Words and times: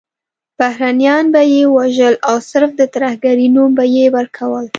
بهرنیان 0.59 1.25
به 1.33 1.41
یې 1.53 1.63
وژل 1.77 2.15
او 2.29 2.35
صرف 2.49 2.71
د 2.79 2.81
ترهګرۍ 2.93 3.47
نوم 3.55 3.69
به 3.77 3.85
یې 3.95 4.05
ورکول. 4.15 4.65